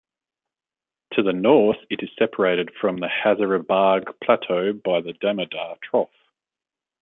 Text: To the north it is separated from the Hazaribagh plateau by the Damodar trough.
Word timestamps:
To 1.13 1.21
the 1.21 1.31
north 1.31 1.77
it 1.91 2.01
is 2.01 2.09
separated 2.17 2.71
from 2.81 2.97
the 2.97 3.05
Hazaribagh 3.05 4.11
plateau 4.23 4.73
by 4.73 4.99
the 4.99 5.13
Damodar 5.13 5.77
trough. 5.83 6.09